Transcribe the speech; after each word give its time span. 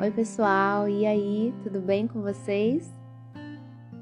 Oi, 0.00 0.10
pessoal, 0.10 0.88
e 0.88 1.04
aí, 1.04 1.52
tudo 1.62 1.78
bem 1.78 2.06
com 2.06 2.22
vocês? 2.22 2.90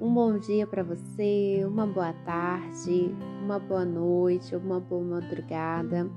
Um 0.00 0.14
bom 0.14 0.38
dia 0.38 0.64
para 0.64 0.84
você, 0.84 1.64
uma 1.66 1.88
boa 1.88 2.12
tarde, 2.24 3.12
uma 3.43 3.59
boa 3.59 3.84
noite, 3.84 4.54
uma 4.54 4.79
boa 4.79 5.02
madrugada. 5.02 6.09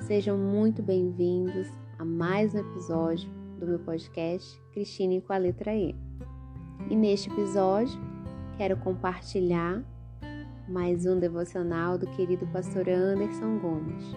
Sejam 0.00 0.36
muito 0.36 0.82
bem-vindos 0.82 1.66
a 1.98 2.04
mais 2.04 2.54
um 2.54 2.58
episódio 2.58 3.26
do 3.58 3.66
meu 3.66 3.78
podcast 3.78 4.60
Cristine 4.74 5.22
com 5.22 5.32
a 5.32 5.38
letra 5.38 5.74
E. 5.74 5.96
E 6.90 6.94
neste 6.94 7.30
episódio, 7.30 7.98
quero 8.58 8.76
compartilhar 8.76 9.82
mais 10.68 11.06
um 11.06 11.18
devocional 11.18 11.96
do 11.96 12.06
querido 12.08 12.46
pastor 12.48 12.86
Anderson 12.86 13.58
Gomes, 13.60 14.14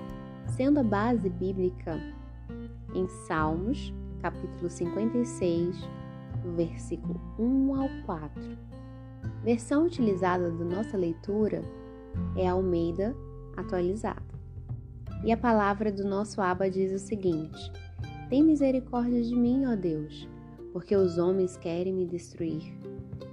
sendo 0.58 0.82
a 0.82 0.84
base 0.84 1.30
bíblica 1.30 2.02
em 2.94 3.08
Salmos, 3.08 3.94
capítulo 4.26 4.72
56, 4.72 5.88
versículo 6.56 7.22
1 7.38 7.76
ao 7.76 7.90
4. 8.08 8.58
Versão 9.44 9.86
utilizada 9.86 10.50
da 10.50 10.66
nossa 10.66 10.98
leitura 10.98 11.62
é 12.36 12.48
Almeida 12.48 13.16
atualizada. 13.56 14.26
E 15.24 15.32
a 15.32 15.38
palavra 15.38 15.92
do 15.92 16.04
nosso 16.04 16.42
Aba 16.42 16.68
diz 16.72 16.92
o 16.92 16.98
seguinte: 16.98 17.72
Tem 18.28 18.42
misericórdia 18.42 19.22
de 19.22 19.36
mim, 19.36 19.68
ó 19.68 19.76
Deus, 19.76 20.28
porque 20.74 20.96
os 20.96 21.20
homens 21.20 21.56
querem 21.56 21.94
me 21.94 22.08
destruir. 22.08 22.64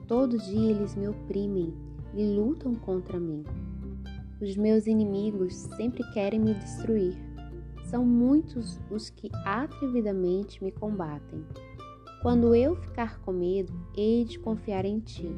Todo 0.06 0.36
dia 0.36 0.72
eles 0.72 0.94
me 0.94 1.08
oprimem 1.08 1.72
e 2.14 2.22
lutam 2.22 2.74
contra 2.74 3.18
mim. 3.18 3.44
Os 4.42 4.58
meus 4.58 4.86
inimigos 4.86 5.54
sempre 5.54 6.04
querem 6.12 6.38
me 6.38 6.52
destruir. 6.52 7.16
São 7.92 8.06
muitos 8.06 8.80
os 8.90 9.10
que 9.10 9.28
atrevidamente 9.44 10.64
me 10.64 10.72
combatem. 10.72 11.44
Quando 12.22 12.54
eu 12.54 12.74
ficar 12.74 13.20
com 13.20 13.34
medo, 13.34 13.70
hei 13.94 14.24
de 14.24 14.38
confiar 14.38 14.86
em 14.86 14.98
ti, 14.98 15.30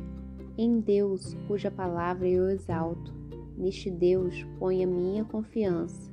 em 0.57 0.79
Deus, 0.79 1.35
cuja 1.49 1.69
palavra 1.69 2.29
eu 2.29 2.49
exalto. 2.49 3.13
Neste 3.59 3.91
Deus 3.91 4.47
ponho 4.57 4.89
a 4.89 4.91
minha 4.91 5.25
confiança 5.25 6.13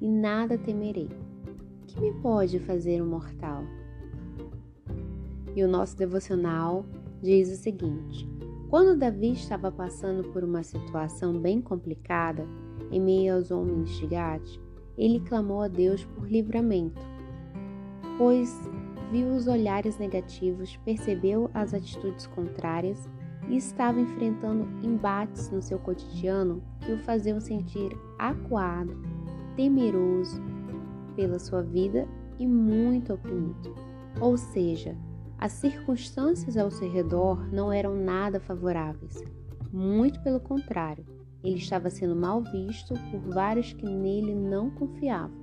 e 0.00 0.08
nada 0.08 0.56
temerei. 0.56 1.10
Que 1.86 2.00
me 2.00 2.14
pode 2.22 2.58
fazer 2.60 3.02
um 3.02 3.10
mortal? 3.10 3.62
E 5.54 5.62
o 5.62 5.68
nosso 5.68 5.94
devocional 5.94 6.86
diz 7.20 7.52
o 7.52 7.56
seguinte: 7.56 8.26
quando 8.70 8.98
Davi 8.98 9.32
estava 9.32 9.70
passando 9.70 10.26
por 10.30 10.42
uma 10.42 10.62
situação 10.62 11.38
bem 11.38 11.60
complicada, 11.60 12.48
em 12.90 12.98
meio 12.98 13.34
aos 13.34 13.50
homens 13.50 13.90
de 13.98 14.06
Gade, 14.06 14.58
ele 14.96 15.20
clamou 15.20 15.62
a 15.62 15.68
Deus 15.68 16.04
por 16.04 16.30
livramento, 16.30 17.00
pois 18.18 18.68
viu 19.10 19.28
os 19.34 19.46
olhares 19.46 19.98
negativos, 19.98 20.76
percebeu 20.84 21.50
as 21.52 21.74
atitudes 21.74 22.26
contrárias 22.26 23.08
e 23.48 23.56
estava 23.56 24.00
enfrentando 24.00 24.66
embates 24.86 25.50
no 25.50 25.60
seu 25.60 25.78
cotidiano 25.78 26.62
que 26.80 26.92
o 26.92 26.98
faziam 26.98 27.40
sentir 27.40 27.96
acuado, 28.18 28.96
temeroso 29.56 30.40
pela 31.14 31.38
sua 31.38 31.62
vida 31.62 32.08
e 32.38 32.46
muito 32.46 33.12
oprimido. 33.12 33.74
Ou 34.20 34.36
seja, 34.36 34.96
as 35.38 35.52
circunstâncias 35.52 36.56
ao 36.56 36.70
seu 36.70 36.90
redor 36.90 37.52
não 37.52 37.72
eram 37.72 37.94
nada 37.94 38.40
favoráveis. 38.40 39.22
Muito 39.72 40.20
pelo 40.22 40.38
contrário, 40.38 41.04
ele 41.42 41.56
estava 41.56 41.90
sendo 41.90 42.14
mal 42.14 42.42
visto 42.42 42.94
por 43.10 43.20
vários 43.32 43.72
que 43.72 43.84
nele 43.84 44.34
não 44.34 44.70
confiavam. 44.70 45.42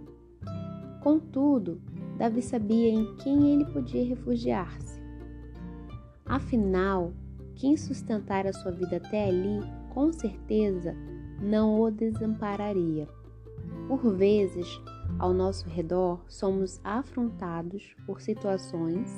Contudo, 1.02 1.82
Davi 2.18 2.42
sabia 2.42 2.90
em 2.90 3.16
quem 3.16 3.54
ele 3.54 3.66
podia 3.66 4.06
refugiar-se. 4.06 5.02
Afinal, 6.26 7.14
quem 7.56 7.76
sustentara 7.76 8.54
sua 8.54 8.72
vida 8.72 8.98
até 8.98 9.28
ali, 9.28 9.60
com 9.94 10.12
certeza, 10.12 10.96
não 11.42 11.80
o 11.80 11.90
desampararia. 11.90 13.08
Por 13.88 14.14
vezes, 14.16 14.80
ao 15.18 15.34
nosso 15.34 15.68
redor, 15.68 16.22
somos 16.28 16.80
afrontados 16.84 17.96
por 18.06 18.22
situações 18.22 19.10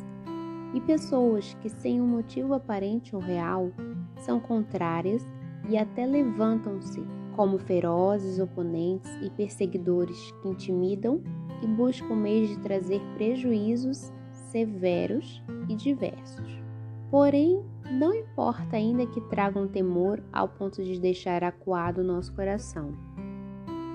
e 0.73 0.81
pessoas 0.81 1.53
que, 1.55 1.69
sem 1.69 2.00
um 2.00 2.07
motivo 2.07 2.53
aparente 2.53 3.16
ou 3.16 3.22
real, 3.22 3.72
são 4.19 4.39
contrárias 4.39 5.23
e 5.71 5.77
até 5.77 6.05
levantam-se 6.05 7.01
como 7.33 7.57
ferozes 7.57 8.39
oponentes 8.39 9.09
e 9.21 9.29
perseguidores 9.29 10.31
que 10.41 10.49
intimidam 10.49 11.21
e 11.63 11.67
buscam 11.67 12.13
meios 12.13 12.49
de 12.49 12.59
trazer 12.59 12.99
prejuízos 13.15 14.11
severos 14.51 15.41
e 15.69 15.75
diversos. 15.75 16.61
Porém, 17.09 17.63
não 17.89 18.13
importa 18.13 18.75
ainda 18.75 19.05
que 19.05 19.21
tragam 19.21 19.65
temor 19.65 20.21
ao 20.33 20.49
ponto 20.49 20.83
de 20.83 20.99
deixar 20.99 21.41
acuado 21.41 21.99
o 21.99 22.03
nosso 22.03 22.33
coração. 22.33 22.93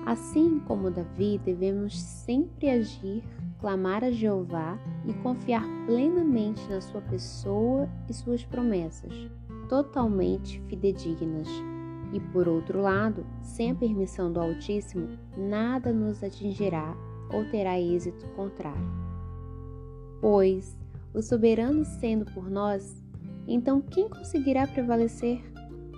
Assim 0.03 0.59
como 0.61 0.89
Davi, 0.89 1.39
devemos 1.45 1.99
sempre 1.99 2.69
agir 2.71 3.23
clamar 3.59 4.03
a 4.03 4.09
Jeová 4.09 4.79
e 5.05 5.13
confiar 5.15 5.63
plenamente 5.85 6.67
na 6.69 6.81
sua 6.81 7.01
pessoa 7.01 7.87
e 8.09 8.13
suas 8.13 8.43
promessas, 8.43 9.29
totalmente 9.67 10.61
fidedignas. 10.67 11.47
E 12.13 12.19
por 12.19 12.47
outro 12.47 12.81
lado, 12.81 13.25
sem 13.41 13.71
a 13.71 13.75
permissão 13.75 14.31
do 14.31 14.39
Altíssimo, 14.39 15.09
nada 15.35 15.91
nos 15.91 16.23
atingirá 16.23 16.95
ou 17.33 17.43
terá 17.49 17.79
êxito 17.79 18.25
contrário. 18.29 18.87
Pois, 20.21 20.77
o 21.13 21.21
soberano 21.21 21.83
sendo 21.83 22.25
por 22.33 22.49
nós, 22.49 23.03
então 23.47 23.81
quem 23.81 24.09
conseguirá 24.09 24.65
prevalecer? 24.65 25.41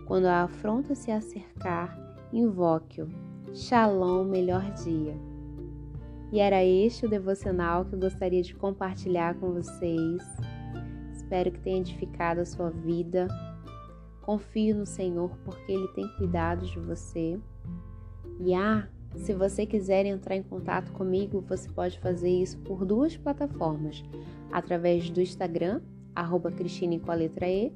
Quando 0.08 0.26
a 0.26 0.44
afronta 0.44 0.96
se 0.96 1.12
acercar, 1.12 1.96
invoque-o. 2.34 3.08
Shalom, 3.54 4.26
melhor 4.26 4.72
dia. 4.84 5.16
E 6.32 6.40
era 6.40 6.64
este 6.64 7.06
o 7.06 7.10
devocional 7.10 7.86
que 7.86 7.96
eu 7.96 8.00
gostaria 8.00 8.42
de 8.42 8.56
compartilhar 8.56 9.36
com 9.36 9.54
vocês. 9.54 10.24
Espero 11.12 11.52
que 11.52 11.60
tenha 11.60 11.80
edificado 11.80 12.42
a 12.42 12.46
sua 12.46 12.70
vida. 12.70 13.28
Confio 14.30 14.76
no 14.76 14.86
Senhor 14.86 15.32
porque 15.44 15.72
Ele 15.72 15.88
tem 15.88 16.08
cuidado 16.10 16.64
de 16.64 16.80
você. 16.80 17.40
E 18.40 18.54
ah, 18.54 18.88
se 19.16 19.34
você 19.34 19.66
quiser 19.66 20.06
entrar 20.06 20.36
em 20.36 20.44
contato 20.44 20.92
comigo, 20.92 21.44
você 21.50 21.68
pode 21.68 22.00
fazer 22.00 22.30
isso 22.30 22.60
por 22.60 22.86
duas 22.86 23.18
plataformas: 23.18 24.04
através 24.52 25.10
do 25.10 25.20
Instagram, 25.20 25.82
arroba 26.14 26.52
Cristine 26.52 27.00
com 27.00 27.12
a 27.12 27.16
letra 27.16 27.50
E, 27.50 27.74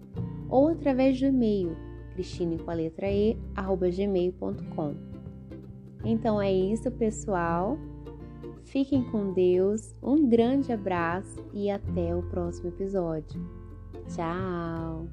ou 0.47 0.68
através 0.68 1.19
do 1.19 1.25
e-mail, 1.25 1.75
cristine 2.13 2.59
com 2.59 2.69
a 2.69 2.75
letra 2.75 3.12
E, 3.12 3.36
arroba 3.56 3.90
gmail.com. 3.90 4.94
Então 6.06 6.40
é 6.40 6.53
isso, 6.53 6.92
pessoal. 6.92 7.80
Fiquem 8.66 9.03
com 9.06 9.34
Deus, 9.34 9.96
um 10.03 10.30
grande 10.30 10.72
abraço 10.72 11.44
e 11.52 11.72
até 11.72 12.16
o 12.16 12.22
próximo 12.22 12.69
episódio. 12.69 13.44
Tchau! 14.08 15.08